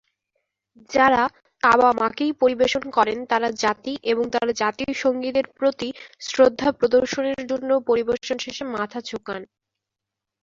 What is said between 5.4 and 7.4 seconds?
প্রতি শ্রদ্ধা প্রদর্শনের